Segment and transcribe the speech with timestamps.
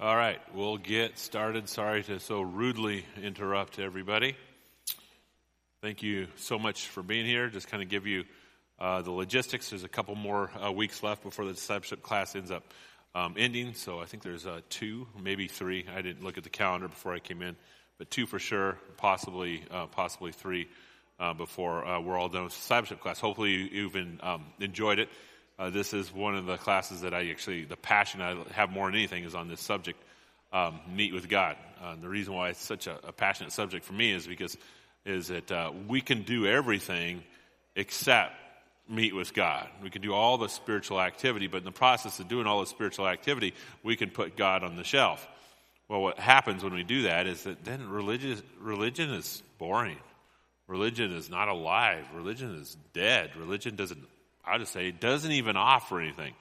[0.00, 1.68] All right, we'll get started.
[1.68, 4.36] Sorry to so rudely interrupt everybody.
[5.82, 7.48] Thank you so much for being here.
[7.48, 8.22] Just kind of give you
[8.78, 9.70] uh, the logistics.
[9.70, 12.62] There's a couple more uh, weeks left before the discipleship class ends up
[13.16, 13.74] um, ending.
[13.74, 15.84] So I think there's uh, two, maybe three.
[15.92, 17.56] I didn't look at the calendar before I came in,
[17.98, 20.68] but two for sure, possibly uh, possibly three
[21.18, 23.18] uh, before uh, we're all done with discipleship class.
[23.18, 25.08] Hopefully you've been, um, enjoyed it.
[25.58, 28.86] Uh, this is one of the classes that I actually, the passion I have more
[28.86, 30.00] than anything is on this subject,
[30.52, 31.56] um, meet with God.
[31.82, 34.56] Uh, the reason why it's such a, a, passionate subject for me is because
[35.04, 37.22] is that uh, we can do everything
[37.76, 38.34] except
[38.88, 39.68] meet with God.
[39.82, 42.66] We can do all the spiritual activity, but in the process of doing all the
[42.66, 45.26] spiritual activity, we can put God on the shelf.
[45.88, 49.98] Well, what happens when we do that is that then religious, religion is boring.
[50.66, 52.04] Religion is not alive.
[52.14, 53.30] Religion is dead.
[53.36, 54.04] Religion doesn't
[54.48, 56.34] I just say it doesn't even offer anything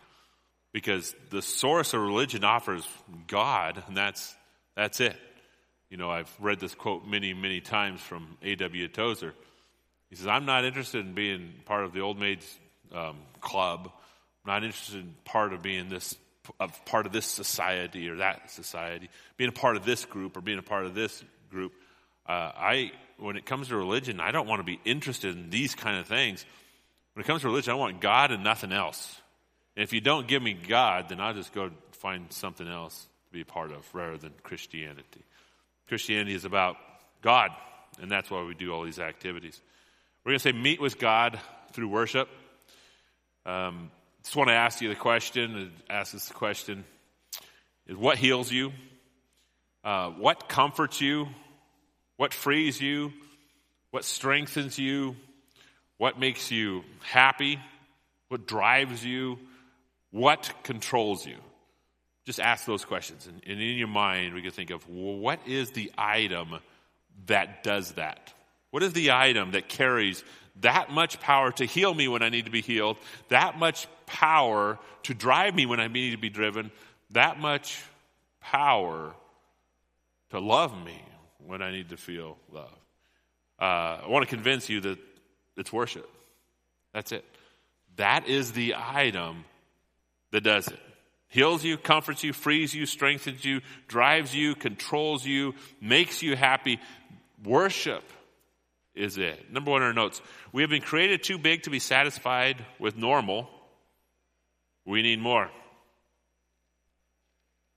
[0.73, 2.88] because the source of religion offers
[3.27, 4.36] God, and that's
[4.75, 5.16] that's it.
[5.89, 8.88] You know, I've read this quote many, many times from A.W.
[8.89, 9.33] Tozer.
[10.09, 12.59] He says, "I'm not interested in being part of the old maids
[12.94, 13.91] um, club.
[14.45, 16.16] I'm not interested in part of being this
[16.59, 20.42] of part of this society or that society, being a part of this group or
[20.42, 21.73] being a part of this group.
[22.27, 25.75] Uh, I, when it comes to religion, I don't want to be interested in these
[25.75, 26.45] kind of things."
[27.18, 29.20] When it comes to religion, I want God and nothing else.
[29.76, 33.34] And if you don't give me God, then I'll just go find something else to
[33.34, 35.23] be a part of rather than Christianity.
[35.88, 36.76] Christianity is about
[37.23, 37.50] God,
[38.00, 39.60] and that's why we do all these activities.
[40.23, 41.40] We're going to say meet with God
[41.72, 42.30] through worship.
[43.48, 43.90] Um,
[44.22, 46.86] just want to ask you the question, ask this question,
[47.88, 48.73] is what heals you?
[49.84, 51.30] Uh, what comforts you?
[52.18, 53.12] What frees you?
[53.90, 55.16] What strengthens you?
[55.98, 57.59] What makes you happy?
[58.30, 59.40] What drives you?
[60.12, 61.38] What controls you?
[62.26, 63.26] Just ask those questions.
[63.26, 66.58] And, and in your mind, we can think of well, what is the item
[67.27, 68.33] that does that?
[68.71, 70.23] What is the item that carries
[70.61, 72.98] that much power to heal me when I need to be healed,
[73.30, 76.71] that much power to drive me when I need to be driven,
[77.11, 77.82] that much
[78.42, 79.14] power
[80.32, 81.02] to love me
[81.45, 82.73] when I need to feel love?
[83.60, 85.00] Uh, I want to convince you that
[85.58, 86.10] it's worship.
[86.94, 87.26] That's it.
[87.98, 89.44] That is the item
[90.32, 90.80] that does it.
[91.30, 96.80] Heals you, comforts you, frees you, strengthens you, drives you, controls you, makes you happy.
[97.44, 98.04] Worship
[98.95, 99.52] is it.
[99.52, 100.22] Number one in our notes.
[100.54, 103.50] We have been created too big to be satisfied with normal.
[104.86, 105.50] We need more.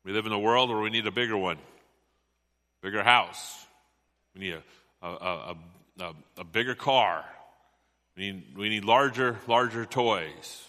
[0.04, 1.58] We live in a world where we need a bigger one,
[2.82, 3.66] bigger house.
[4.34, 4.54] We need
[5.02, 5.56] a, a, a,
[6.00, 7.24] a, a bigger car,
[8.16, 10.64] we need, we need larger, larger toys.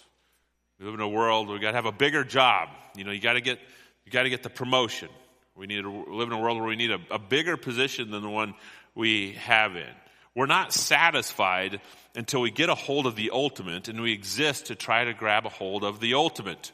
[0.78, 2.68] We live in a world where we got to have a bigger job.
[2.96, 3.58] You know, you got to get
[4.04, 5.08] you got to get the promotion.
[5.54, 8.22] We need to live in a world where we need a, a bigger position than
[8.22, 8.54] the one
[8.94, 9.94] we have in.
[10.34, 11.80] We're not satisfied
[12.14, 15.46] until we get a hold of the ultimate and we exist to try to grab
[15.46, 16.72] a hold of the ultimate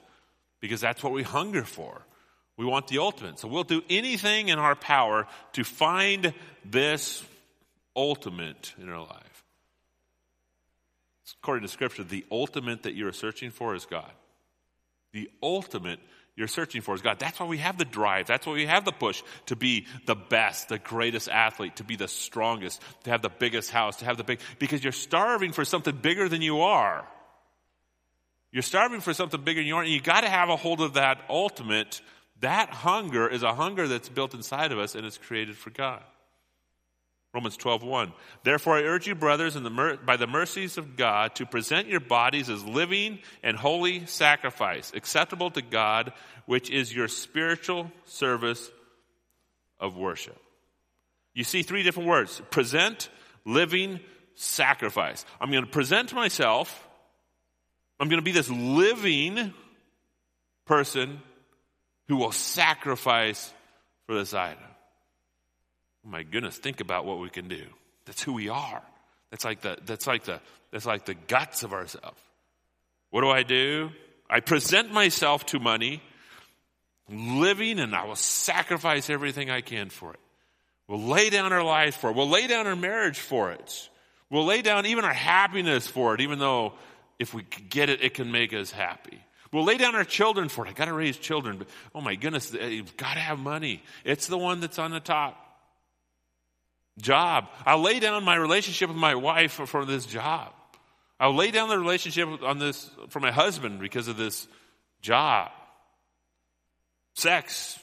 [0.61, 2.03] because that's what we hunger for.
[2.57, 3.39] We want the ultimate.
[3.39, 6.33] So we'll do anything in our power to find
[6.65, 7.25] this
[7.97, 9.28] ultimate in our life
[11.43, 14.11] according to Scripture, the ultimate that you're searching for is God.
[15.13, 16.01] The ultimate
[16.37, 17.19] you're searching for is God.
[17.19, 18.29] That's why we have the drive.
[18.29, 21.97] That's why we have the push to be the best, the greatest athlete, to be
[21.97, 25.65] the strongest, to have the biggest house, to have the big, because you're starving for
[25.65, 27.05] something bigger than you are.
[28.53, 30.81] You're starving for something bigger than you are, and you got to have a hold
[30.81, 32.01] of that ultimate.
[32.41, 36.05] That hunger is a hunger that's built inside of us and it's created for God.
[37.39, 38.13] Romans 12:1.
[38.43, 42.51] Therefore I urge you brothers the by the mercies of God to present your bodies
[42.51, 46.13] as living and holy sacrifice acceptable to God
[46.47, 48.73] which is your spiritual service
[49.79, 50.37] of worship.
[51.33, 52.43] You see three different words.
[52.51, 53.09] Present,
[53.45, 54.01] living,
[54.35, 55.25] sacrifice.
[55.41, 56.89] I'm going to present myself.
[58.01, 59.55] I'm going to be this living
[60.67, 61.23] person
[62.09, 63.53] who will sacrifice
[64.07, 64.59] for this item.
[66.09, 67.65] My goodness, think about what we can do.
[68.07, 68.83] That's who we are.
[69.31, 70.41] That's like the, that's like the,
[70.73, 72.21] that's like the guts of ourselves.
[73.11, 73.91] What do I do?
[74.31, 76.03] I present myself to money,
[77.11, 80.21] living, and I will sacrifice everything I can for it.
[80.87, 82.17] We'll lay down our lives for it.
[82.17, 83.89] We'll lay down our marriage for it.
[84.31, 86.73] We'll lay down even our happiness for it, even though
[87.19, 89.19] if we get it, it can make us happy.
[89.53, 90.71] We'll lay down our children for it.
[90.71, 93.83] I got to raise children, but oh my goodness, eh, you've got to have money.
[94.05, 95.48] It's the one that's on the top
[97.01, 97.49] job.
[97.65, 100.53] I'll lay down my relationship with my wife for, for this job.
[101.21, 104.47] I'll lay down the relationship on this for my husband because of this
[105.01, 105.51] job.
[107.15, 107.79] Sex.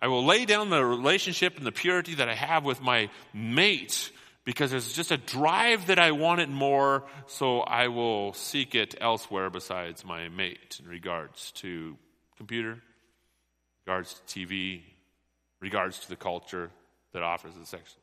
[0.00, 4.10] I will lay down the relationship and the purity that I have with my mate
[4.44, 8.94] because there's just a drive that I want it more, so I will seek it
[9.00, 11.96] elsewhere besides my mate in regards to
[12.36, 12.78] computer,
[13.86, 14.82] regards to TV,
[15.60, 16.70] regards to the culture
[17.12, 17.96] that offers the sex.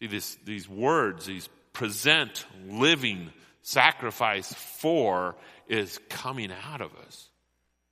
[0.00, 3.30] See, this, these words, these present, living,
[3.62, 5.36] sacrifice for,
[5.68, 7.28] is coming out of us.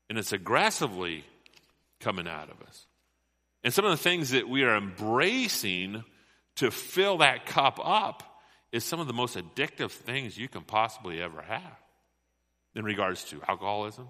[0.09, 1.25] And it's aggressively
[2.01, 2.87] coming out of us.
[3.65, 6.05] And some of the things that we are embracing
[6.57, 8.23] to fill that cup up
[8.73, 11.79] is some of the most addictive things you can possibly ever have
[12.75, 14.09] in regards to alcoholism.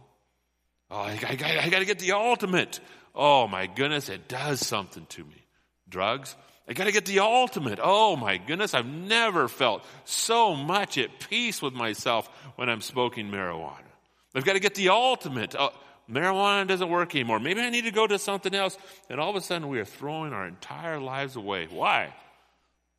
[0.90, 2.80] Oh, I, I, I got to get the ultimate.
[3.14, 5.46] Oh my goodness, it does something to me.
[5.88, 6.34] Drugs,
[6.68, 7.80] I got to get the ultimate.
[7.82, 13.30] Oh my goodness, I've never felt so much at peace with myself when I'm smoking
[13.30, 13.78] marijuana.
[14.34, 15.54] I've got to get the ultimate.
[15.58, 15.70] Oh,
[16.08, 17.40] marijuana doesn't work anymore.
[17.40, 18.78] Maybe I need to go to something else.
[19.10, 21.66] And all of a sudden, we are throwing our entire lives away.
[21.68, 22.12] Why?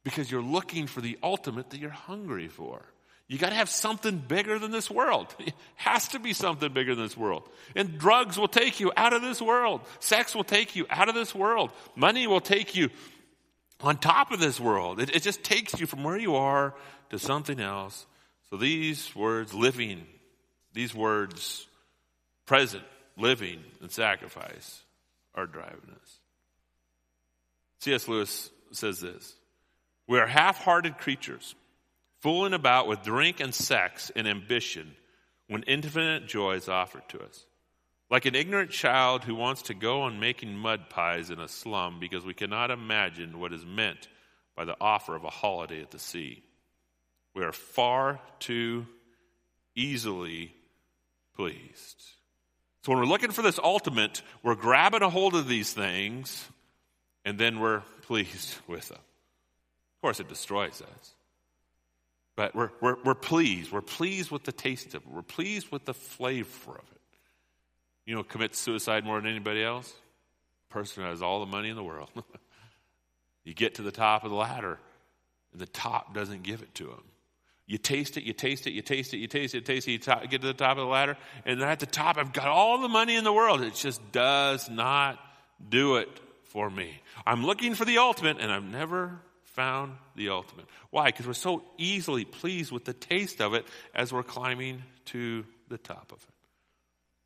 [0.04, 2.83] because you're looking for the ultimate that you're hungry for.
[3.27, 5.33] You got to have something bigger than this world.
[5.48, 7.50] It has to be something bigger than this world.
[7.75, 9.81] And drugs will take you out of this world.
[10.00, 11.71] Sex will take you out of this world.
[11.95, 12.89] Money will take you
[13.83, 15.00] on top of this world.
[15.00, 16.74] It, it just takes you from where you are
[17.09, 18.06] to something else.
[18.50, 20.06] So these words, living,
[20.74, 21.68] these words,
[22.45, 22.83] present,
[23.18, 24.81] living, and sacrifice,
[25.35, 26.19] are driving us.
[27.80, 28.07] C.S.
[28.07, 29.35] Lewis says this
[30.07, 31.56] we are half hearted creatures,
[32.21, 34.95] fooling about with drink and sex and ambition
[35.47, 37.45] when infinite joy is offered to us.
[38.09, 42.00] Like an ignorant child who wants to go on making mud pies in a slum
[42.00, 44.07] because we cannot imagine what is meant
[44.55, 46.44] by the offer of a holiday at the sea.
[47.33, 48.85] We are far too
[49.75, 50.53] easily
[51.35, 52.03] pleased.
[52.83, 56.47] So when we're looking for this ultimate, we're grabbing a hold of these things
[57.25, 61.13] and then we're pleased with them Of course, it destroys us.
[62.35, 63.71] But we're, we're, we're pleased.
[63.71, 65.07] We're pleased with the taste of it.
[65.07, 66.92] We're pleased with the flavor of it.
[68.05, 69.94] You know, commits suicide more than anybody else?
[70.73, 72.09] person who has all the money in the world.
[73.45, 74.79] you get to the top of the ladder,
[75.51, 77.03] and the top doesn't give it to him.
[77.67, 80.00] You taste it, you taste it, you taste it, you taste it, taste it, you
[80.00, 81.15] top, get to the top of the ladder,
[81.45, 83.61] and then at the top, I've got all the money in the world.
[83.61, 85.19] It just does not
[85.69, 86.09] do it
[86.45, 87.00] for me.
[87.25, 90.65] I'm looking for the ultimate, and I've never found the ultimate.
[90.89, 91.05] Why?
[91.05, 95.77] Because we're so easily pleased with the taste of it as we're climbing to the
[95.77, 96.32] top of it.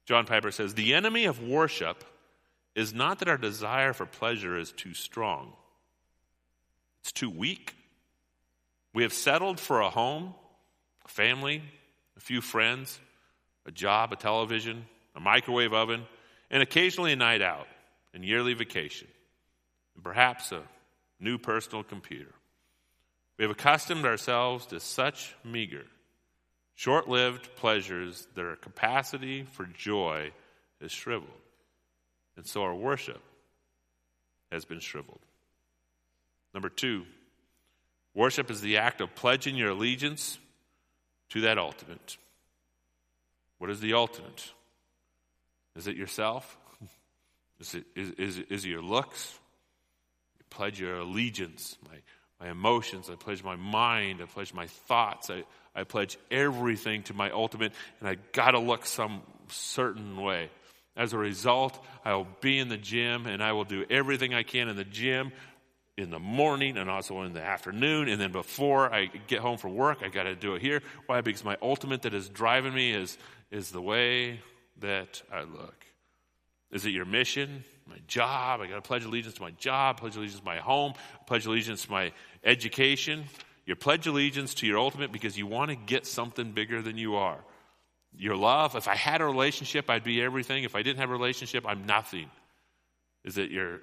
[0.07, 2.03] John Piper says The enemy of worship
[2.75, 5.53] is not that our desire for pleasure is too strong,
[7.01, 7.75] it's too weak.
[8.93, 10.33] We have settled for a home,
[11.05, 11.61] a family,
[12.15, 12.99] a few friends,
[13.65, 16.05] a job, a television, a microwave oven,
[16.49, 17.67] and occasionally a night out,
[18.15, 19.07] and yearly vacation,
[19.93, 20.63] and perhaps a
[21.19, 22.33] new personal computer.
[23.37, 25.85] We have accustomed ourselves to such meager,
[26.77, 30.31] short lived pleasures their capacity for joy
[30.79, 31.29] is shriveled.
[32.37, 33.21] And so our worship
[34.51, 35.19] has been shriveled.
[36.53, 37.03] Number two,
[38.13, 40.37] worship is the act of pledging your allegiance
[41.29, 42.17] to that ultimate.
[43.57, 44.51] What is the ultimate?
[45.75, 46.57] Is it yourself?
[47.59, 49.33] Is it, is, is, is it your looks?
[50.37, 51.75] You pledge your allegiance,
[52.39, 55.43] my, emotions, I pledge my mind, I pledge my thoughts, I,
[55.75, 60.49] I pledge everything to my ultimate, and I gotta look some certain way.
[60.95, 64.41] As a result, I will be in the gym and I will do everything I
[64.41, 65.31] can in the gym
[65.95, 68.07] in the morning and also in the afternoon.
[68.07, 70.81] And then before I get home from work, I got to do it here.
[71.05, 71.21] Why?
[71.21, 73.17] Because my ultimate that is driving me is,
[73.51, 74.39] is the way
[74.79, 75.85] that I look.
[76.71, 77.63] Is it your mission?
[77.87, 78.61] My job.
[78.61, 80.93] I got to pledge allegiance to my job, pledge allegiance to my home,
[81.25, 82.11] pledge allegiance to my
[82.43, 83.25] education.
[83.65, 87.15] You pledge allegiance to your ultimate because you want to get something bigger than you
[87.15, 87.39] are.
[88.15, 90.63] Your love, if I had a relationship, I'd be everything.
[90.63, 92.29] If I didn't have a relationship, I'm nothing.
[93.25, 93.81] Is it your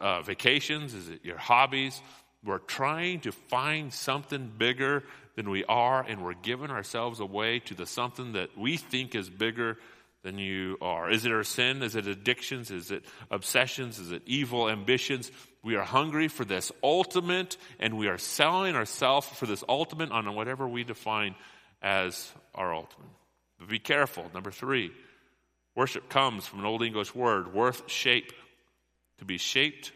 [0.00, 0.94] uh, vacations?
[0.94, 2.00] Is it your hobbies?
[2.44, 5.04] We're trying to find something bigger
[5.36, 9.28] than we are, and we're giving ourselves away to the something that we think is
[9.28, 9.76] bigger
[10.28, 11.10] than you are.
[11.10, 11.82] Is it our sin?
[11.82, 12.70] Is it addictions?
[12.70, 13.98] Is it obsessions?
[13.98, 15.32] Is it evil ambitions?
[15.62, 20.34] We are hungry for this ultimate, and we are selling ourselves for this ultimate on
[20.34, 21.34] whatever we define
[21.80, 23.08] as our ultimate.
[23.58, 24.30] But be careful.
[24.34, 24.92] Number three,
[25.74, 28.30] worship comes from an Old English word, worth shape,
[29.20, 29.92] to be shaped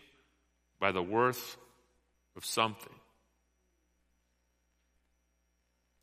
[0.80, 1.58] by the worth
[2.36, 2.94] of something.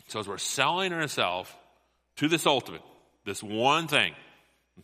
[0.07, 1.49] So as we're selling ourselves
[2.17, 2.83] to this ultimate,
[3.25, 4.13] this one thing.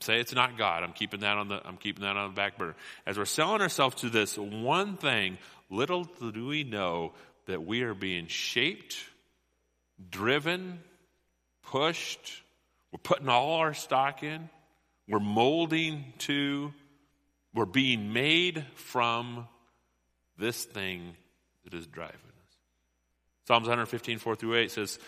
[0.02, 0.84] Say it's not God.
[0.84, 2.76] I'm keeping that on the I'm keeping that on the back burner.
[3.06, 5.38] As we're selling ourselves to this one thing,
[5.70, 7.14] little do we know
[7.46, 8.98] that we are being shaped,
[10.10, 10.80] driven,
[11.64, 12.42] pushed.
[12.92, 14.50] We're putting all our stock in.
[15.08, 16.74] We're molding to.
[17.54, 19.48] We're being made from
[20.38, 21.16] this thing
[21.64, 22.58] that is driving us.
[23.48, 25.00] Psalms 115, 4 through 8 says,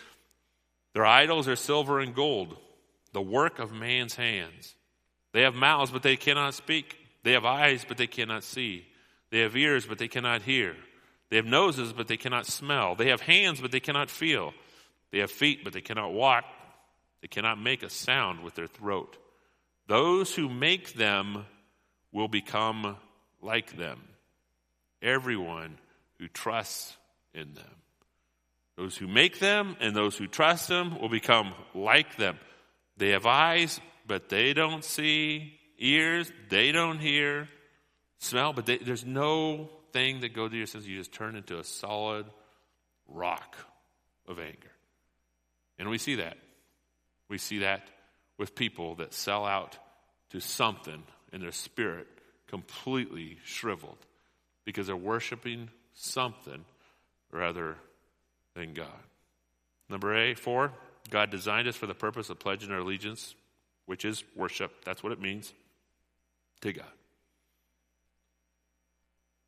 [0.94, 2.56] Their idols are silver and gold,
[3.14, 4.76] the work of man's hands.
[5.34, 6.98] They have mouths, but they cannot speak.
[7.24, 8.86] They have eyes, but they cannot see.
[9.32, 10.76] They have ears, but they cannot hear.
[11.30, 12.96] They have noses, but they cannot smell.
[12.96, 14.54] They have hands, but they cannot feel.
[15.12, 16.46] They have feet, but they cannot walk.
[17.22, 19.18] They cannot make a sound with their throat.
[19.88, 21.46] Those who make them
[22.12, 22.98] will become
[23.42, 24.02] like them.
[25.02, 25.78] Everyone
[26.20, 26.96] who trusts
[27.34, 27.64] in them.
[28.78, 32.38] Those who make them and those who trust them will become like them.
[32.98, 37.48] They have eyes, but they don't see, ears, they don't hear,
[38.20, 40.88] smell, but they, there's no thing that goes to your senses.
[40.88, 42.26] You just turn into a solid
[43.08, 43.56] rock
[44.28, 44.72] of anger.
[45.80, 46.38] And we see that.
[47.30, 47.88] We see that
[48.38, 49.78] with people that sell out
[50.32, 52.08] to something in their spirit
[52.48, 53.98] completely shriveled
[54.66, 56.66] because they're worshiping something
[57.32, 57.76] rather
[58.56, 58.88] than God.
[59.90, 60.72] Number eight, four,
[61.10, 63.36] God designed us for the purpose of pledging our allegiance
[63.88, 64.86] which is worship.
[64.86, 65.52] That's what it means
[66.62, 66.86] to God.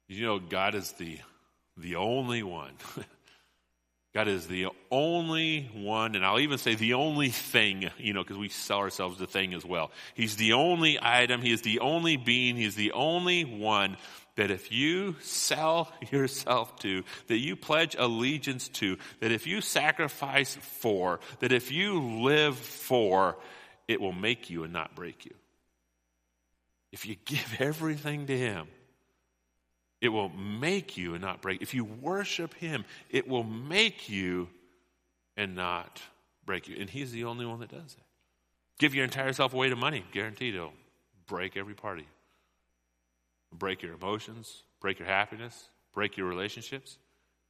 [0.08, 1.20] You know, God is the,
[1.78, 2.74] the only one.
[4.16, 8.38] God is the only one, and I'll even say the only thing, you know, because
[8.38, 9.92] we sell ourselves the thing as well.
[10.16, 13.98] He's the only item, He is the only being, He is the only one
[14.39, 20.55] that if you sell yourself to, that you pledge allegiance to, that if you sacrifice
[20.55, 23.38] for, that if you live for,
[23.89, 25.34] it will make you and not break you.
[26.93, 28.67] If you give everything to Him,
[30.00, 31.62] it will make you and not break.
[31.62, 34.48] If you worship Him, it will make you
[35.36, 36.01] and not
[36.46, 36.77] break you.
[36.79, 38.05] And He's the only one that does that.
[38.79, 40.72] Give your entire self away to money, guaranteed it'll
[41.27, 42.19] break every part of you.
[43.51, 46.98] Break your emotions, break your happiness, break your relationships,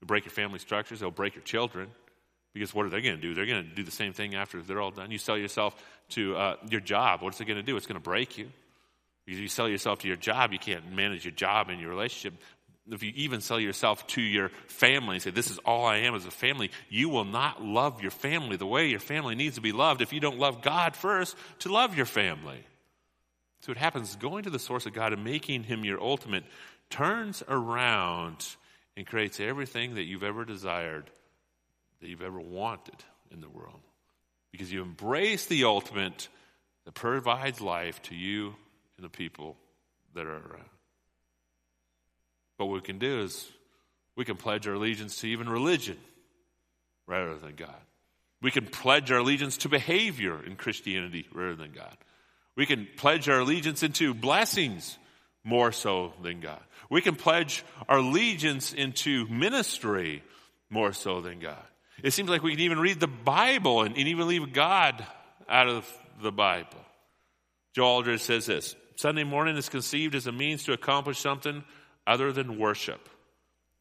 [0.06, 1.89] break your family structures, they'll break your children.
[2.53, 3.36] Because what are they going to do?
[3.36, 5.12] They're going to do the same thing after they're all done.
[5.12, 5.75] You sell yourself
[6.10, 7.22] to uh, your job.
[7.22, 7.77] What's it going to do?
[7.77, 8.50] It's going to break you.
[9.25, 12.41] Because you sell yourself to your job, you can't manage your job and your relationship.
[12.88, 16.15] If you even sell yourself to your family and say, This is all I am
[16.15, 19.62] as a family, you will not love your family the way your family needs to
[19.62, 22.63] be loved if you don't love God first to love your family.
[23.62, 26.46] So what happens going to the source of God and making Him your ultimate
[26.89, 28.46] turns around
[28.96, 31.10] and creates everything that you've ever desired
[32.01, 32.96] that you've ever wanted
[33.32, 33.80] in the world.
[34.51, 36.28] Because you embrace the ultimate
[36.86, 38.56] that provides life to you
[38.98, 39.58] and the people
[40.16, 40.70] that are around.
[42.58, 43.48] But what we can do is
[44.16, 45.98] we can pledge our allegiance to even religion
[47.08, 47.75] rather than God.
[48.42, 51.96] We can pledge our allegiance to behavior in Christianity rather than God.
[52.60, 54.98] We can pledge our allegiance into blessings
[55.46, 56.60] more so than God.
[56.89, 60.24] We can pledge our allegiance into ministry
[60.70, 61.63] more so than God.
[62.04, 65.06] It seems like we can even read the Bible and, and even leave God
[65.48, 65.89] out of
[66.22, 66.82] the Bible.
[67.75, 71.63] Joel Aldridge says this Sunday morning is conceived as a means to accomplish something
[72.06, 73.08] other than worship.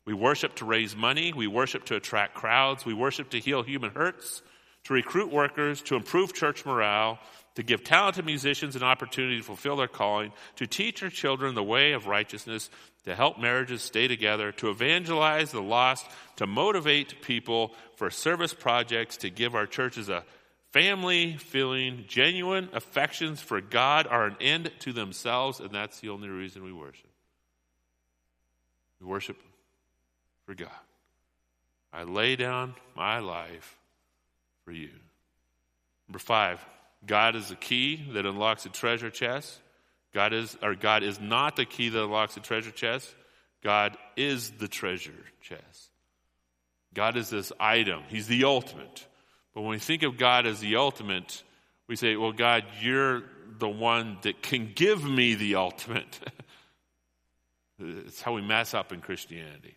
[0.05, 3.91] We worship to raise money, we worship to attract crowds, we worship to heal human
[3.91, 4.41] hurts,
[4.85, 7.19] to recruit workers, to improve church morale,
[7.59, 11.63] to give talented musicians an opportunity to fulfill their calling, to teach our children the
[11.63, 12.71] way of righteousness,
[13.05, 19.17] to help marriages stay together, to evangelize the lost, to motivate people for service projects,
[19.17, 20.23] to give our churches a
[20.71, 26.29] family feeling, genuine affections for God are an end to themselves, and that's the only
[26.29, 27.11] reason we worship.
[29.01, 29.37] We worship
[30.47, 30.69] for God.
[31.93, 33.77] I lay down my life
[34.65, 34.91] for you.
[36.07, 36.65] Number five,
[37.07, 39.61] God is the key that unlocks a treasure chest.
[40.13, 43.15] God is, or God is not the key that unlocks the treasure chest.
[43.63, 45.91] God is the treasure chest.
[46.95, 48.03] God is this item.
[48.09, 49.07] He's the ultimate.
[49.55, 51.43] But when we think of God as the ultimate,
[51.87, 53.23] we say, well, God, you're
[53.59, 56.19] the one that can give me the ultimate.
[57.79, 59.77] it's how we mess up in Christianity.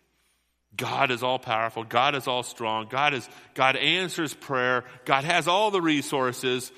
[0.74, 1.84] God is all powerful.
[1.84, 2.86] God is all strong.
[2.88, 4.84] God is, God answers prayer.
[5.04, 6.72] God has all the resources.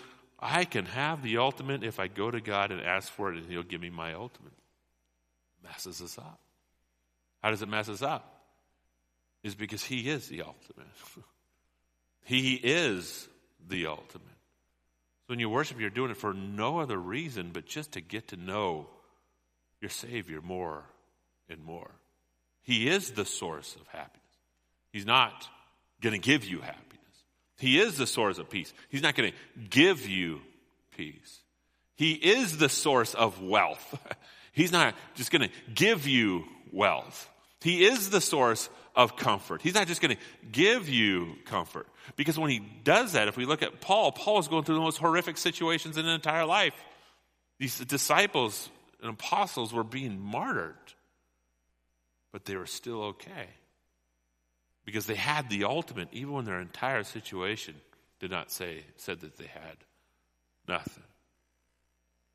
[0.46, 3.50] I can have the ultimate if I go to God and ask for it, and
[3.50, 4.52] He'll give me my ultimate.
[5.62, 6.38] Messes us up.
[7.42, 8.42] How does it mess us up?
[9.42, 10.86] Is because He is the ultimate.
[12.24, 13.28] he is
[13.68, 14.22] the ultimate.
[15.22, 18.28] So when you worship, you're doing it for no other reason but just to get
[18.28, 18.88] to know
[19.80, 20.84] your Savior more
[21.48, 21.90] and more.
[22.62, 24.20] He is the source of happiness.
[24.92, 25.48] He's not
[26.00, 26.93] going to give you happiness.
[27.64, 28.74] He is the source of peace.
[28.90, 30.42] He's not going to give you
[30.98, 31.40] peace.
[31.96, 33.98] He is the source of wealth.
[34.52, 37.26] He's not just going to give you wealth.
[37.62, 39.62] He is the source of comfort.
[39.62, 41.86] He's not just going to give you comfort.
[42.16, 44.82] Because when he does that, if we look at Paul, Paul is going through the
[44.82, 46.74] most horrific situations in his entire life.
[47.58, 48.68] These disciples
[49.00, 50.74] and apostles were being martyred,
[52.30, 53.48] but they were still okay.
[54.84, 57.74] Because they had the ultimate, even when their entire situation
[58.20, 59.76] did not say, said that they had
[60.68, 61.02] nothing.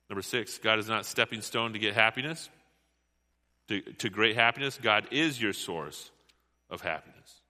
[0.09, 2.49] Number six, God is not stepping stone to get happiness.
[3.67, 6.09] To, to great happiness, God is your source
[6.71, 7.41] of happiness.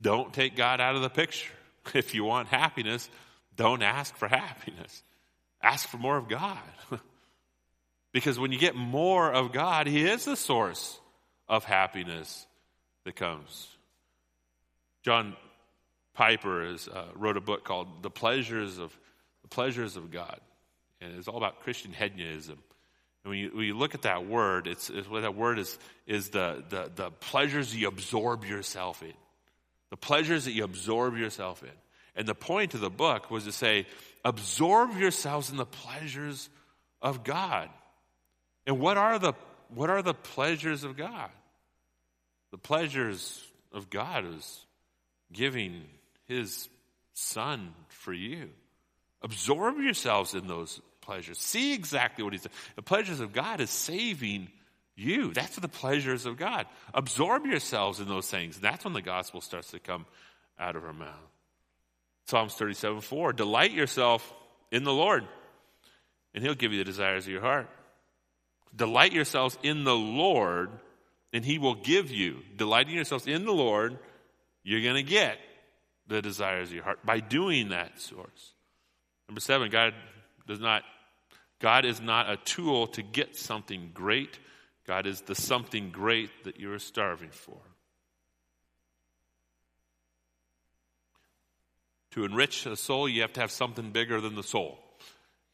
[0.00, 1.52] Don't take God out of the picture.
[1.94, 3.08] If you want happiness,
[3.54, 5.04] don't ask for happiness.
[5.62, 6.58] Ask for more of God.
[8.12, 10.98] because when you get more of God, He is the source
[11.48, 12.44] of happiness
[13.06, 13.68] that comes.
[15.02, 15.36] John
[16.14, 18.96] Piper uh, wrote a book called "The Pleasures of
[19.42, 20.40] the Pleasures of God,"
[21.00, 22.58] and it's all about Christian hedonism.
[23.24, 25.78] And when you, when you look at that word, it's, it's what that word is
[26.06, 29.14] is the, the the pleasures you absorb yourself in,
[29.90, 31.70] the pleasures that you absorb yourself in.
[32.16, 33.86] And the point of the book was to say,
[34.24, 36.48] absorb yourselves in the pleasures
[37.02, 37.68] of God.
[38.66, 39.34] And what are the
[39.68, 41.30] what are the pleasures of God?
[42.50, 44.66] The pleasures of God is
[45.32, 45.82] giving
[46.26, 46.68] his
[47.14, 48.48] son for you.
[49.22, 51.38] Absorb yourselves in those pleasures.
[51.38, 52.54] See exactly what he's doing.
[52.76, 54.48] The pleasures of God is saving
[54.94, 55.32] you.
[55.32, 56.66] That's the pleasures of God.
[56.94, 58.58] Absorb yourselves in those things.
[58.58, 60.06] That's when the gospel starts to come
[60.58, 61.14] out of our mouth.
[62.26, 63.32] Psalms 37 4.
[63.32, 64.34] Delight yourself
[64.72, 65.24] in the Lord,
[66.34, 67.68] and he'll give you the desires of your heart.
[68.74, 70.70] Delight yourselves in the Lord,
[71.32, 72.38] and he will give you.
[72.56, 73.98] Delighting yourselves in the Lord,
[74.62, 75.38] you're going to get
[76.06, 78.52] the desires of your heart by doing that source.
[79.28, 79.94] Number seven, God
[80.46, 80.82] does not,
[81.60, 84.38] God is not a tool to get something great.
[84.86, 87.58] God is the something great that you are starving for.
[92.12, 94.78] To enrich a soul, you have to have something bigger than the soul.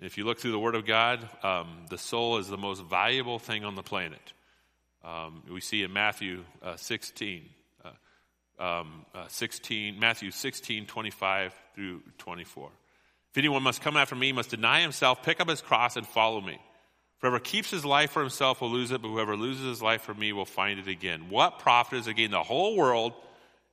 [0.00, 3.38] if you look through the Word of God, um, the soul is the most valuable
[3.38, 4.32] thing on the planet.
[5.04, 7.42] Um, we see in Matthew uh, 16
[8.62, 12.70] um, uh, 16, Matthew 16, 25 through 24.
[13.30, 16.40] If anyone must come after me, must deny himself, pick up his cross, and follow
[16.40, 16.58] me.
[17.20, 20.14] Whoever keeps his life for himself will lose it, but whoever loses his life for
[20.14, 21.28] me will find it again.
[21.28, 23.14] What profit is to gain the whole world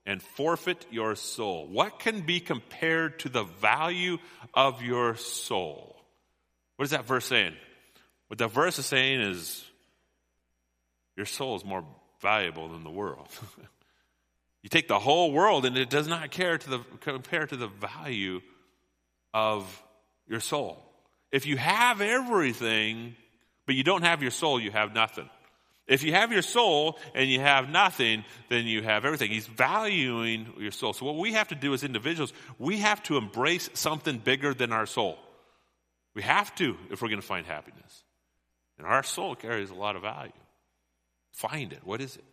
[0.05, 1.67] and forfeit your soul?
[1.67, 4.17] What can be compared to the value
[4.53, 5.95] of your soul?
[6.77, 7.53] What is that verse saying?
[8.27, 9.65] What that verse is saying is
[11.19, 11.83] your soul is more
[12.21, 13.27] valuable than the world.
[14.61, 17.67] You take the whole world and it does not care to the, compare to the
[17.67, 18.41] value
[19.33, 19.83] of
[20.27, 20.83] your soul.
[21.31, 23.15] If you have everything,
[23.65, 25.29] but you don't have your soul, you have nothing.
[25.87, 29.31] If you have your soul and you have nothing, then you have everything.
[29.31, 30.93] He's valuing your soul.
[30.93, 34.71] So, what we have to do as individuals, we have to embrace something bigger than
[34.71, 35.17] our soul.
[36.13, 38.03] We have to if we're going to find happiness.
[38.77, 40.31] And our soul carries a lot of value.
[41.39, 41.79] Find it.
[41.85, 42.23] What is it?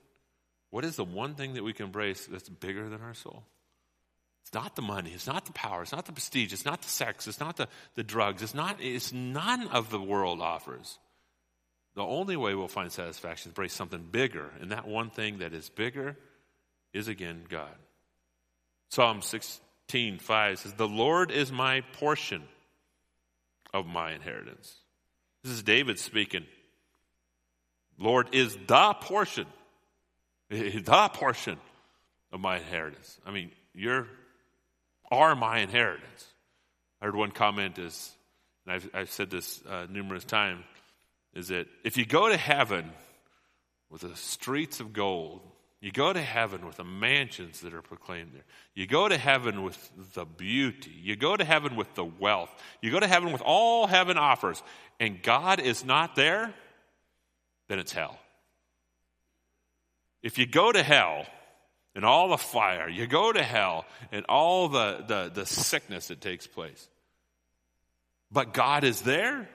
[0.70, 3.44] What is the one thing that we can embrace that's bigger than our soul?
[4.42, 6.88] It's not the money, it's not the power, it's not the prestige, it's not the
[6.88, 10.98] sex, it's not the, the drugs, it's not it's none of the world offers.
[11.94, 15.38] The only way we'll find satisfaction is to embrace something bigger, and that one thing
[15.38, 16.16] that is bigger
[16.92, 17.76] is again God.
[18.90, 22.42] Psalm 16, 5 says, The Lord is my portion
[23.72, 24.74] of my inheritance.
[25.44, 26.44] This is David speaking.
[27.98, 29.46] Lord is the portion
[30.48, 31.58] the portion
[32.32, 33.18] of my inheritance.
[33.26, 34.06] I mean, you are
[35.10, 36.24] are my inheritance.
[37.00, 38.12] I heard one comment is,
[38.64, 40.64] and I've, I've said this uh, numerous times,
[41.34, 42.90] is that if you go to heaven
[43.90, 45.42] with the streets of gold,
[45.80, 48.44] you go to heaven with the mansions that are proclaimed there.
[48.74, 50.90] You go to heaven with the beauty.
[50.90, 52.50] You go to heaven with the wealth.
[52.80, 54.62] You go to heaven with all heaven offers,
[54.98, 56.54] and God is not there,
[57.68, 58.18] then it's hell.
[60.22, 61.26] If you go to hell
[61.94, 66.20] and all the fire, you go to hell and all the, the, the sickness that
[66.20, 66.88] takes place,
[68.30, 69.48] but God is there,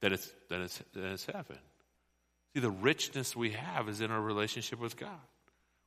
[0.00, 1.58] then it's, then, it's, then it's heaven.
[2.54, 5.10] See, the richness we have is in our relationship with God.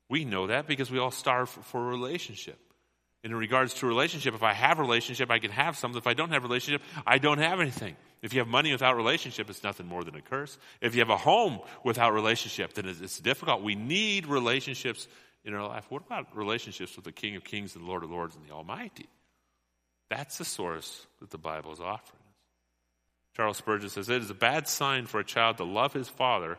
[0.10, 2.60] We know that because we all starve for, for a relationship.
[3.24, 5.98] In regards to relationship, if I have relationship, I can have something.
[5.98, 7.96] If I don't have relationship, I don't have anything.
[8.22, 10.58] If you have money without relationship, it's nothing more than a curse.
[10.80, 13.62] If you have a home without relationship, then it's difficult.
[13.62, 15.08] We need relationships
[15.44, 15.86] in our life.
[15.90, 18.54] What about relationships with the King of Kings and the Lord of Lords and the
[18.54, 19.08] Almighty?
[20.10, 22.36] That's the source that the Bible is offering us.
[23.36, 26.58] Charles Spurgeon says, It is a bad sign for a child to love his father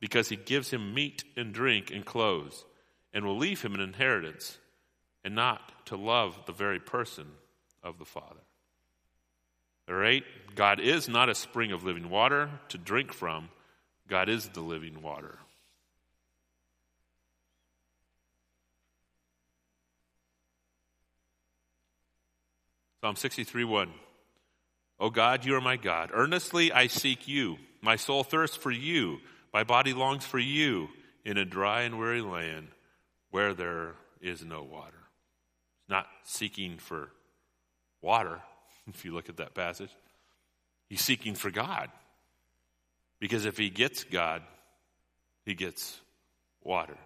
[0.00, 2.64] because he gives him meat and drink and clothes
[3.12, 4.58] and will leave him an inheritance
[5.24, 7.26] and not to love the very person
[7.82, 8.40] of the Father.
[9.88, 13.48] Number eight, God is not a spring of living water to drink from,
[14.08, 15.38] God is the living water.
[23.00, 23.90] Psalm 63 1.
[25.00, 26.10] O God, you are my God.
[26.14, 27.58] Earnestly I seek you.
[27.82, 29.18] My soul thirsts for you.
[29.52, 30.88] My body longs for you
[31.22, 32.68] in a dry and weary land
[33.30, 35.03] where there is no water
[35.88, 37.10] not seeking for
[38.00, 38.40] water,
[38.88, 39.90] if you look at that passage.
[40.88, 41.90] He's seeking for God.
[43.20, 44.42] Because if he gets God,
[45.46, 46.00] he gets
[46.62, 46.96] water.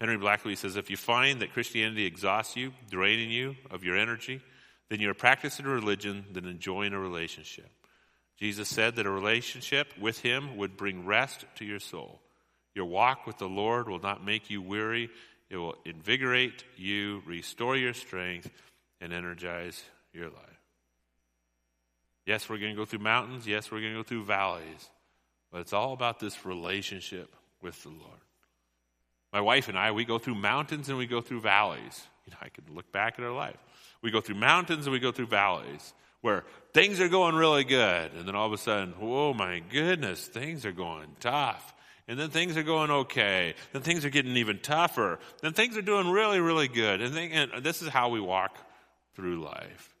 [0.00, 4.42] Henry Blackaby says if you find that Christianity exhausts you, draining you of your energy,
[4.90, 7.70] then you're practicing a religion than enjoying a relationship.
[8.38, 12.20] Jesus said that a relationship with him would bring rest to your soul.
[12.74, 15.10] Your walk with the Lord will not make you weary
[15.50, 18.50] it will invigorate you, restore your strength,
[19.00, 20.60] and energize your life.
[22.26, 23.46] Yes, we're going to go through mountains.
[23.46, 24.90] Yes, we're going to go through valleys.
[25.52, 28.20] But it's all about this relationship with the Lord.
[29.32, 32.06] My wife and I, we go through mountains and we go through valleys.
[32.24, 33.58] You know, I can look back at our life.
[34.00, 38.12] We go through mountains and we go through valleys where things are going really good.
[38.14, 41.73] And then all of a sudden, oh my goodness, things are going tough.
[42.06, 43.54] And then things are going okay.
[43.72, 45.18] Then things are getting even tougher.
[45.40, 47.00] Then things are doing really, really good.
[47.00, 48.58] And, they, and this is how we walk
[49.14, 49.94] through life.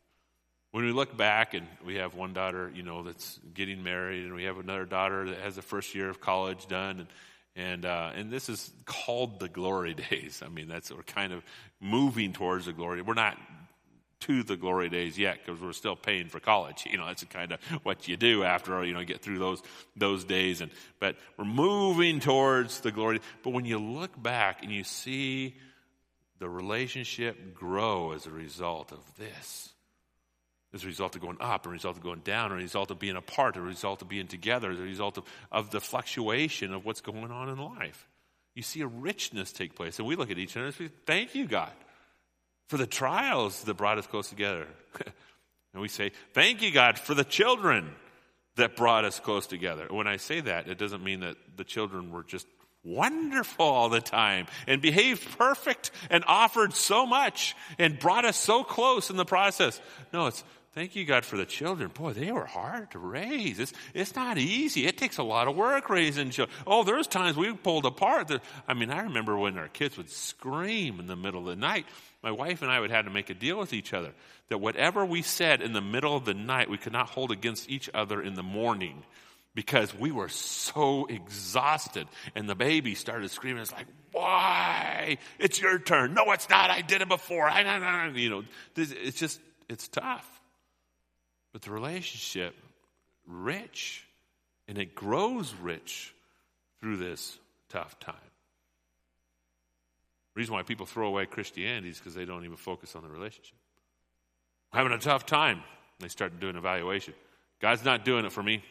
[0.72, 4.34] When we look back and we have one daughter, you know, that's getting married, and
[4.34, 7.08] we have another daughter that has the first year of college done, and
[7.56, 10.42] and uh, and this is called the glory days.
[10.44, 11.44] I mean, that's we're kind of
[11.80, 13.02] moving towards the glory.
[13.02, 13.38] We're not
[14.20, 16.86] to the glory days yet because we're still paying for college.
[16.94, 19.60] You know, that's kind of what you do after you know get through those
[19.96, 20.60] those days.
[20.60, 23.20] And but we're moving towards the glory.
[23.42, 25.56] But when you look back and you see
[26.38, 29.72] the relationship grow as a result of this,
[30.72, 32.92] as a result of going up, as a result of going down, as a result
[32.92, 35.80] of being apart, as a result of being together, as a result of, of the
[35.80, 38.06] fluctuation of what's going on in life.
[38.54, 39.98] You see a richness take place.
[39.98, 41.72] And we look at each other and say, Thank you, God
[42.68, 44.66] for the trials that brought us close together.
[45.72, 47.90] and we say, Thank you, God, for the children
[48.56, 49.86] that brought us close together.
[49.90, 52.46] When I say that, it doesn't mean that the children were just
[52.84, 58.62] wonderful all the time and behaved perfect and offered so much and brought us so
[58.62, 59.80] close in the process.
[60.12, 61.90] No, it's thank you, God, for the children.
[61.92, 63.58] Boy, they were hard to raise.
[63.58, 64.86] It's, it's not easy.
[64.86, 66.56] It takes a lot of work raising children.
[66.66, 68.30] Oh, there's times we pulled apart.
[68.68, 71.86] I mean, I remember when our kids would scream in the middle of the night
[72.24, 74.12] my wife and I would have to make a deal with each other
[74.48, 77.68] that whatever we said in the middle of the night, we could not hold against
[77.68, 79.02] each other in the morning
[79.54, 82.08] because we were so exhausted.
[82.34, 83.60] And the baby started screaming.
[83.60, 85.18] It's like, why?
[85.38, 86.14] It's your turn.
[86.14, 86.70] No, it's not.
[86.70, 87.46] I did it before.
[87.46, 88.18] I, no, no.
[88.18, 88.42] You know,
[88.74, 90.33] it's just, it's tough.
[91.54, 92.52] But the relationship,
[93.28, 94.04] rich,
[94.66, 96.12] and it grows rich
[96.80, 97.38] through this
[97.68, 98.16] tough time.
[100.34, 103.08] The reason why people throw away Christianity is because they don't even focus on the
[103.08, 103.56] relationship.
[104.72, 105.62] Having a tough time.
[106.00, 107.14] They start doing evaluation.
[107.60, 108.64] God's not doing it for me.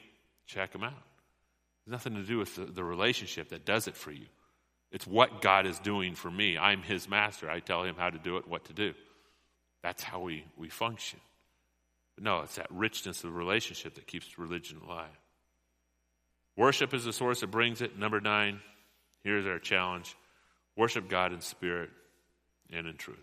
[0.45, 0.91] Check him out.
[0.91, 4.25] It's nothing to do with the, the relationship that does it for you.
[4.91, 6.57] It's what God is doing for me.
[6.57, 7.49] I'm his master.
[7.49, 8.93] I tell him how to do it, what to do.
[9.83, 11.21] That's how we, we function.
[12.19, 15.07] No, it's that richness of relationship that keeps religion alive.
[16.55, 17.97] Worship is the source that brings it.
[17.97, 18.59] Number nine,
[19.23, 20.15] here's our challenge
[20.75, 21.91] Worship God in spirit
[22.71, 23.17] and in truth.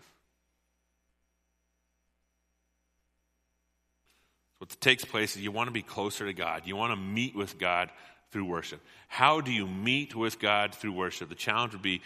[4.59, 6.63] What takes place is you want to be closer to God.
[6.65, 7.89] You want to meet with God
[8.29, 8.79] through worship.
[9.07, 11.29] How do you meet with God through worship?
[11.29, 12.01] The challenge would be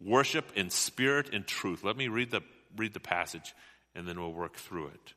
[0.00, 1.82] worship in spirit and truth.
[1.82, 2.42] Let me read the,
[2.76, 3.54] read the passage
[3.94, 5.14] and then we'll work through it.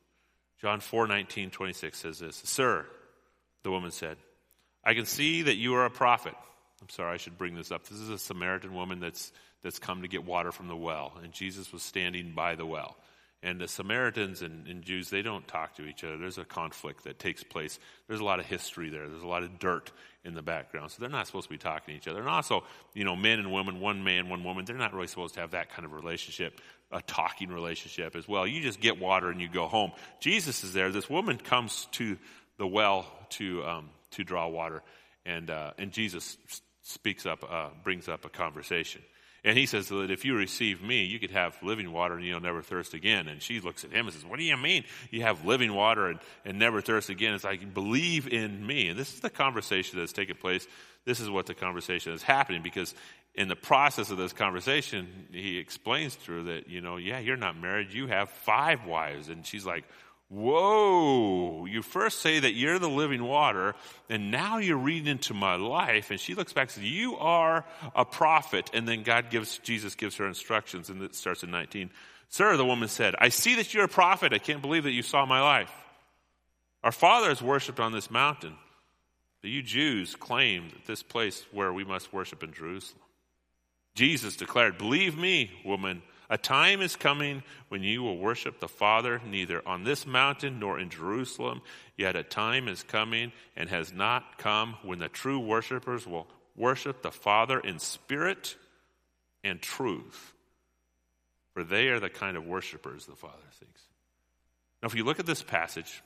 [0.60, 2.86] John 4 19, 26 says this Sir,
[3.62, 4.16] the woman said,
[4.84, 6.34] I can see that you are a prophet.
[6.80, 7.86] I'm sorry, I should bring this up.
[7.86, 11.12] This is a Samaritan woman that's that's come to get water from the well.
[11.22, 12.96] And Jesus was standing by the well.
[13.42, 16.18] And the Samaritans and, and, Jews, they don't talk to each other.
[16.18, 17.78] There's a conflict that takes place.
[18.06, 19.08] There's a lot of history there.
[19.08, 19.90] There's a lot of dirt
[20.24, 20.90] in the background.
[20.90, 22.20] So they're not supposed to be talking to each other.
[22.20, 25.34] And also, you know, men and women, one man, one woman, they're not really supposed
[25.34, 26.60] to have that kind of relationship,
[26.92, 28.46] a talking relationship as well.
[28.46, 29.92] You just get water and you go home.
[30.20, 30.90] Jesus is there.
[30.90, 32.18] This woman comes to
[32.58, 34.82] the well to, um, to draw water.
[35.24, 36.36] And, uh, and Jesus
[36.82, 39.00] speaks up, uh, brings up a conversation.
[39.44, 42.40] And he says that if you receive me, you could have living water and you'll
[42.40, 43.26] never thirst again.
[43.26, 46.08] And she looks at him and says, What do you mean you have living water
[46.08, 47.34] and, and never thirst again?
[47.34, 48.88] It's like, believe in me.
[48.88, 50.66] And this is the conversation that's taking place.
[51.06, 52.94] This is what the conversation is happening because
[53.34, 57.36] in the process of this conversation, he explains to her that, you know, yeah, you're
[57.36, 57.92] not married.
[57.92, 59.28] You have five wives.
[59.28, 59.84] And she's like,
[60.30, 63.74] Whoa, you first say that you're the living water,
[64.08, 66.12] and now you're reading into my life.
[66.12, 67.64] And she looks back and says, You are
[67.96, 68.70] a prophet.
[68.72, 71.90] And then God gives, Jesus gives her instructions, and it starts in 19.
[72.28, 74.32] Sir, the woman said, I see that you're a prophet.
[74.32, 75.72] I can't believe that you saw my life.
[76.84, 78.54] Our fathers worshipped on this mountain.
[79.40, 83.02] But you Jews claim that this place where we must worship in Jerusalem.
[83.96, 86.02] Jesus declared, Believe me, woman.
[86.32, 90.78] A time is coming when you will worship the Father neither on this mountain nor
[90.78, 91.60] in Jerusalem.
[91.96, 97.02] Yet a time is coming and has not come when the true worshipers will worship
[97.02, 98.54] the Father in spirit
[99.42, 100.32] and truth.
[101.52, 103.82] For they are the kind of worshipers the Father seeks.
[104.80, 106.00] Now, if you look at this passage,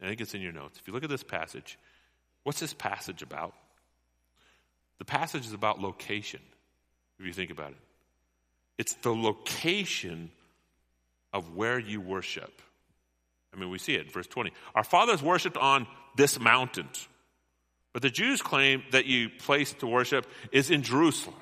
[0.00, 0.78] I think it's in your notes.
[0.80, 1.78] If you look at this passage,
[2.44, 3.54] what's this passage about?
[4.98, 6.40] The passage is about location,
[7.18, 7.78] if you think about it.
[8.78, 10.30] It's the location
[11.32, 12.62] of where you worship.
[13.52, 14.52] I mean, we see it, in verse 20.
[14.74, 16.88] Our fathers worshiped on this mountain.
[17.92, 21.36] But the Jews claim that you place to worship is in Jerusalem.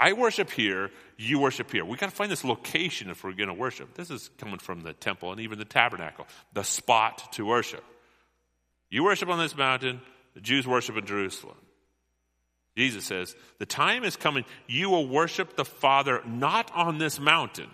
[0.00, 1.84] I worship here, you worship here.
[1.84, 3.94] We got to find this location if we're going to worship.
[3.94, 7.84] This is coming from the temple and even the tabernacle, the spot to worship.
[8.90, 10.00] You worship on this mountain,
[10.34, 11.56] the Jews worship in Jerusalem.
[12.76, 17.70] Jesus says, The time is coming, you will worship the Father not on this mountain,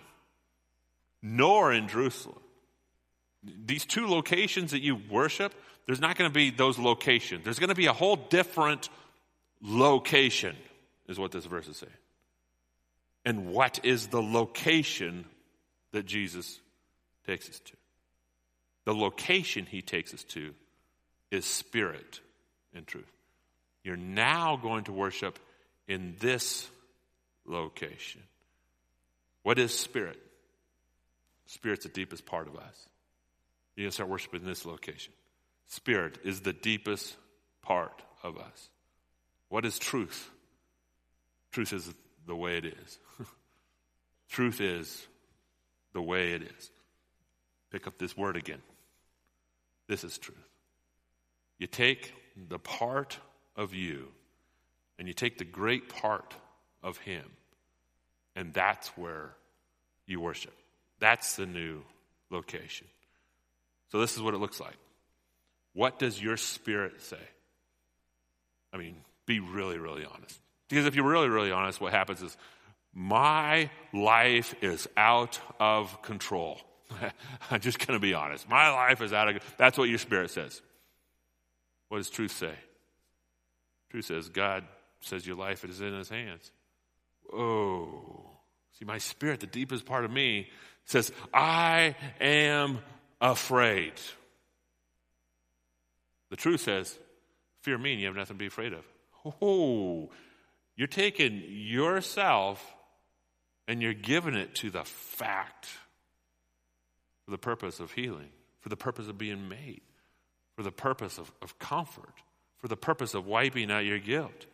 [1.21, 2.39] nor in Jerusalem.
[3.43, 5.53] These two locations that you worship,
[5.87, 7.43] there's not going to be those locations.
[7.43, 8.89] There's going to be a whole different
[9.61, 10.55] location,
[11.07, 11.91] is what this verse is saying.
[13.25, 15.25] And what is the location
[15.91, 16.59] that Jesus
[17.25, 17.73] takes us to?
[18.85, 20.53] The location he takes us to
[21.29, 22.19] is spirit
[22.73, 23.11] and truth.
[23.83, 25.39] You're now going to worship
[25.87, 26.69] in this
[27.45, 28.21] location.
[29.43, 30.19] What is spirit?
[31.47, 32.87] Spirit's the deepest part of us.
[33.75, 35.13] You're going to start worshiping in this location.
[35.67, 37.15] Spirit is the deepest
[37.61, 38.69] part of us.
[39.49, 40.29] What is truth?
[41.51, 41.93] Truth is
[42.27, 42.99] the way it is.
[44.29, 45.07] truth is
[45.93, 46.71] the way it is.
[47.71, 48.61] Pick up this word again.
[49.87, 50.37] This is truth.
[51.57, 52.13] You take
[52.49, 53.17] the part
[53.55, 54.07] of you
[54.97, 56.35] and you take the great part
[56.83, 57.25] of Him,
[58.35, 59.31] and that's where
[60.05, 60.53] you worship.
[60.99, 61.81] That's the new
[62.29, 62.87] location.
[63.91, 64.77] So, this is what it looks like.
[65.73, 67.17] What does your spirit say?
[68.73, 70.39] I mean, be really, really honest.
[70.69, 72.37] Because if you're really, really honest, what happens is
[72.93, 76.59] my life is out of control.
[77.51, 78.49] I'm just going to be honest.
[78.49, 80.61] My life is out of That's what your spirit says.
[81.89, 82.53] What does truth say?
[83.91, 84.63] Truth says God
[85.01, 86.49] says your life is in his hands.
[87.33, 88.23] Oh.
[88.79, 90.47] See, my spirit, the deepest part of me,
[90.85, 92.79] says, I am
[93.19, 93.91] afraid.
[96.29, 96.97] The truth says,
[97.63, 98.85] fear me and you have nothing to be afraid of.
[99.41, 100.09] Oh,
[100.77, 102.65] you're taking yourself
[103.67, 105.67] and you're giving it to the fact
[107.25, 108.29] for the purpose of healing,
[108.61, 109.81] for the purpose of being made,
[110.55, 112.13] for the purpose of, of comfort
[112.61, 114.45] for the purpose of wiping out your guilt.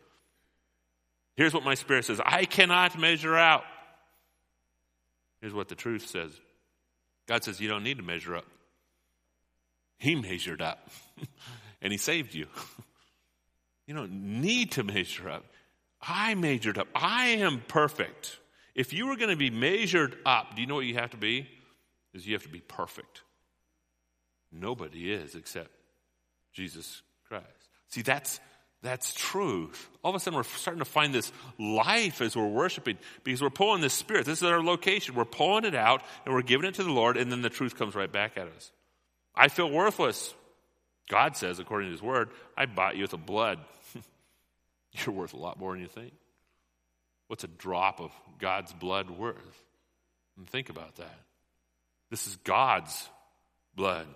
[1.35, 3.63] Here's what my spirit says I cannot measure out.
[5.41, 6.31] Here's what the truth says
[7.27, 8.45] God says you don't need to measure up.
[9.99, 10.89] He measured up
[11.81, 12.47] and He saved you.
[13.87, 15.43] you don't need to measure up.
[16.01, 16.87] I measured up.
[16.95, 18.37] I am perfect.
[18.75, 21.17] If you were going to be measured up, do you know what you have to
[21.17, 21.47] be?
[22.13, 23.21] Is you have to be perfect.
[24.51, 25.71] Nobody is except
[26.53, 27.45] Jesus Christ.
[27.89, 28.39] See, that's,
[28.81, 29.89] that's truth.
[30.03, 33.49] All of a sudden, we're starting to find this life as we're worshiping because we're
[33.49, 34.25] pulling this spirit.
[34.25, 35.15] This is our location.
[35.15, 37.75] We're pulling it out and we're giving it to the Lord, and then the truth
[37.75, 38.71] comes right back at us.
[39.35, 40.33] I feel worthless.
[41.09, 43.59] God says, according to His Word, I bought you with the blood.
[44.91, 46.13] You're worth a lot more than you think.
[47.27, 49.63] What's a drop of God's blood worth?
[50.37, 51.19] And think about that.
[52.09, 53.09] This is God's
[53.75, 54.07] blood,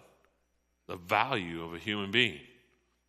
[0.88, 2.40] the value of a human being.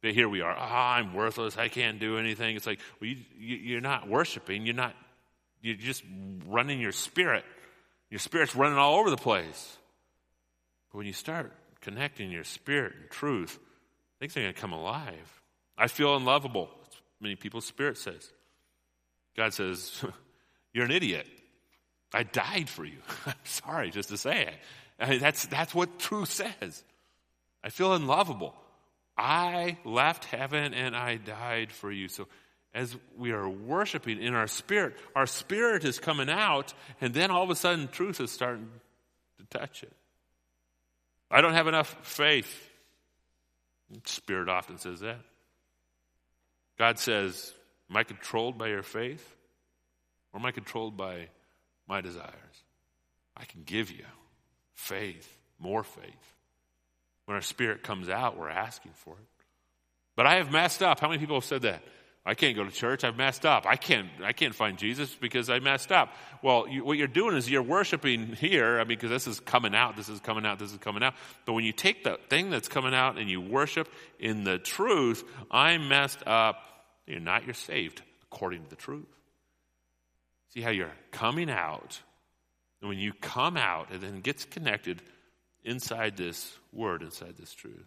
[0.03, 0.55] But here we are.
[0.57, 1.57] Ah, I'm worthless.
[1.57, 2.57] I can't do anything.
[2.57, 4.67] It's like, well, you, you, are not worshiping.
[4.67, 4.95] You're not,
[5.63, 6.03] you're just
[6.47, 7.45] running your spirit.
[8.11, 9.77] Your spirit's running all over the place.
[10.91, 13.59] But when you start connecting your spirit and truth,
[14.19, 15.43] things are going to come alive.
[15.79, 16.69] I feel unlovable.
[16.83, 18.29] That's many people's spirit says.
[19.37, 20.05] God says,
[20.75, 21.27] You're an idiot.
[22.13, 22.99] I died for you.
[23.27, 24.55] I'm sorry just to say it.
[24.99, 26.85] I mean, that's, that's what truth says.
[27.65, 28.55] I feel unlovable.
[29.17, 32.09] I left heaven and I died for you.
[32.09, 32.27] So
[32.75, 37.43] as we are worshiping in our spirit, our spirit is coming out, and then all
[37.43, 38.69] of a sudden truth is starting
[39.39, 39.93] to touch it.
[41.31, 42.71] I don't have enough faith.
[44.07, 45.21] Spirit often says that.
[46.79, 47.53] God says,
[47.91, 49.37] Am I controlled by your faith?
[50.33, 51.29] Or am I controlled by
[51.87, 52.33] my desires?
[53.37, 54.05] I can give you
[54.73, 56.35] faith, more faith.
[57.27, 59.27] When our spirit comes out, we're asking for it.
[60.17, 61.01] But I have messed up.
[61.01, 61.83] How many people have said that?
[62.25, 63.03] I can't go to church.
[63.03, 63.67] I've messed up.
[63.67, 64.09] I can't.
[64.23, 66.15] I can't find Jesus because I messed up.
[66.41, 68.79] Well, you, what you're doing is you're worshiping here.
[68.79, 69.97] I mean, because this is coming out.
[69.97, 70.61] This is coming out.
[70.61, 71.15] This is coming out.
[71.47, 73.89] But when you take the thing that's coming out and you worship
[74.21, 76.63] in the truth, I messed up.
[77.07, 77.45] You're not.
[77.45, 79.07] You're saved according to the truth.
[80.51, 81.99] See how you're coming out,
[82.81, 85.01] and when you come out, and then gets connected
[85.65, 87.87] inside this word, inside this truth.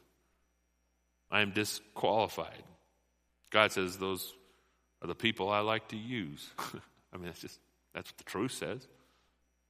[1.32, 2.64] I am disqualified.
[3.50, 4.34] God says those
[5.02, 6.50] are the people I like to use.
[7.14, 7.60] I mean, that's just,
[7.94, 8.88] that's what the truth says.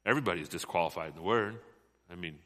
[0.06, 1.58] Everybody is disqualified in the word.
[2.12, 2.38] I mean,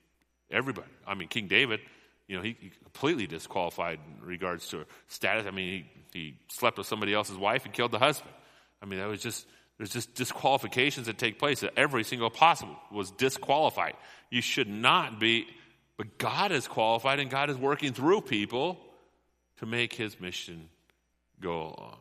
[0.50, 0.88] everybody.
[1.06, 1.82] I mean, King David,
[2.28, 5.45] you know, he, he completely disqualified in regards to status.
[5.45, 8.34] I mean, he, he slept with somebody else's wife and killed the husband.
[8.82, 9.45] I mean, that was just,
[9.80, 11.62] there's just disqualifications that take place.
[11.62, 13.96] That Every single possible was disqualified.
[14.30, 15.48] You should not be,
[15.98, 18.78] but God is qualified and God is working through people
[19.60, 20.68] to make his mission
[21.39, 21.98] go along.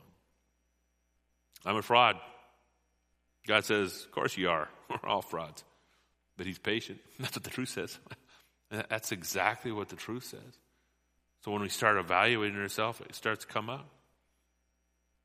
[1.64, 2.16] I'm a fraud.
[3.46, 4.68] God says, Of course you are.
[4.90, 5.62] We're all frauds.
[6.36, 6.98] But He's patient.
[7.20, 7.98] That's what the truth says.
[8.70, 10.58] That's exactly what the truth says.
[11.44, 13.88] So when we start evaluating ourselves, it starts to come up.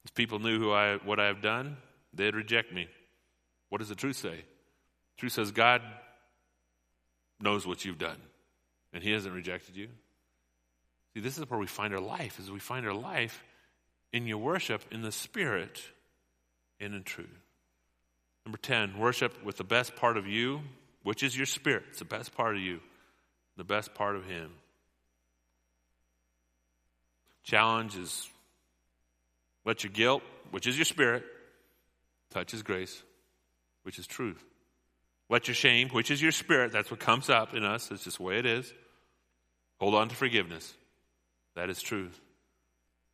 [0.06, 1.78] If people knew who I, what I have done,
[2.14, 2.88] they'd reject me.
[3.70, 4.46] What does the truth say?
[5.18, 5.82] Truth says God
[7.40, 8.18] knows what you've done,
[8.94, 9.90] and He hasn't rejected you.
[11.14, 13.44] See, this is where we find our life, is we find our life
[14.12, 15.82] in your worship in the Spirit
[16.80, 17.28] and in truth.
[18.46, 20.62] Number 10, worship with the best part of you,
[21.04, 21.84] which is your spirit.
[21.90, 22.80] It's the best part of you,
[23.58, 24.52] the best part of Him.
[27.44, 28.30] Challenge is
[29.66, 31.24] let your guilt, which is your spirit,
[32.34, 33.04] touch His grace,
[33.84, 34.44] which is truth.
[35.30, 38.18] Let your shame, which is your spirit, that's what comes up in us, it's just
[38.18, 38.74] the way it is.
[39.80, 40.74] Hold on to forgiveness.
[41.56, 42.20] That is truth.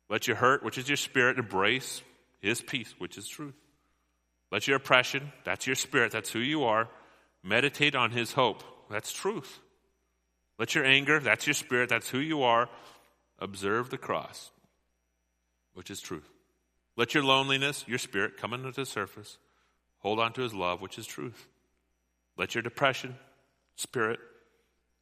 [0.08, 2.02] Let your hurt, which is your spirit, embrace
[2.40, 3.54] his peace, which is truth.
[4.50, 6.88] Let your oppression, that's your spirit, that's who you are,
[7.44, 8.62] meditate on his hope.
[8.90, 9.60] That's truth.
[10.58, 12.68] Let your anger, that's your spirit, that's who you are,
[13.38, 14.50] observe the cross,
[15.74, 16.28] which is truth.
[17.00, 19.38] Let your loneliness, your spirit, come into the surface.
[20.00, 21.48] Hold on to his love, which is truth.
[22.36, 23.16] Let your depression,
[23.74, 24.20] spirit,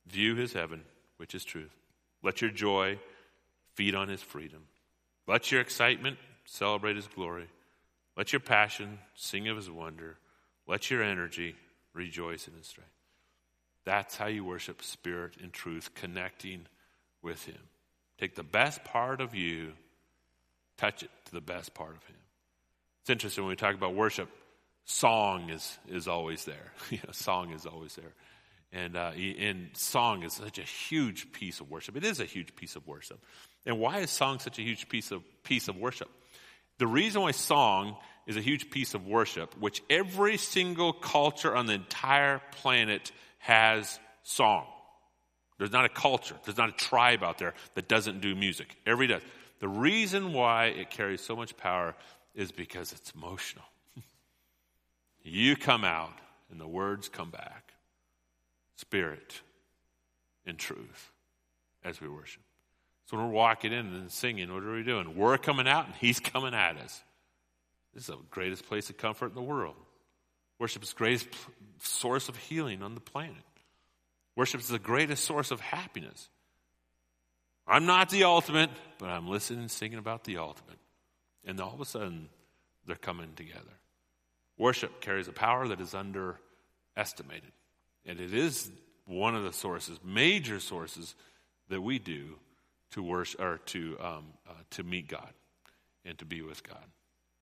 [0.07, 0.83] view his heaven,
[1.17, 1.75] which is truth.
[2.23, 3.01] Let your joy
[3.75, 4.63] feed on his freedom.
[5.27, 7.49] Let your excitement celebrate his glory.
[8.17, 10.19] Let your passion sing of his wonder.
[10.69, 11.57] Let your energy
[11.95, 12.93] rejoice in his strength.
[13.85, 16.67] That's how you worship spirit and truth, connecting
[17.23, 17.59] with him.
[18.21, 19.73] Take the best part of you,
[20.79, 22.17] touch it to the best part of him.
[23.03, 24.31] It's interesting when we talk about worship,
[24.85, 26.73] song is, is always there.
[27.13, 28.13] song is always there.
[28.73, 31.97] And, uh, and song is such a huge piece of worship.
[31.97, 33.19] It is a huge piece of worship.
[33.67, 36.09] And why is song such a huge piece of, piece of worship?
[36.79, 41.67] The reason why song is a huge piece of worship, which every single culture on
[41.67, 44.67] the entire planet has song.
[45.59, 48.77] There's not a culture, there's not a tribe out there that doesn't do music.
[48.87, 49.23] Every does.
[49.61, 51.95] The reason why it carries so much power
[52.35, 53.65] is because it's emotional.
[55.23, 56.17] you come out
[56.51, 57.73] and the words come back
[58.77, 59.41] spirit
[60.47, 61.13] and truth
[61.85, 62.43] as we worship.
[63.07, 65.17] So when we're walking in and singing, what are we doing?
[65.17, 67.03] We're coming out and He's coming at us.
[67.95, 69.75] This is the greatest place of comfort in the world.
[70.59, 71.29] Worship is the greatest
[71.81, 73.35] source of healing on the planet.
[74.37, 76.29] Worship is the greatest source of happiness.
[77.69, 80.79] I'm not the ultimate, but I'm listening and singing about the ultimate.
[81.47, 82.29] And all of a sudden,
[82.87, 83.63] they're coming together.
[84.57, 87.53] Worship carries a power that is underestimated.
[88.07, 88.71] And it is
[89.07, 91.15] one of the sources, major sources
[91.69, 92.39] that we do
[92.93, 95.33] to worship or to um, uh, to meet God
[96.05, 96.85] and to be with God.